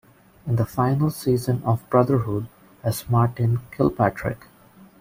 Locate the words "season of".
1.11-1.87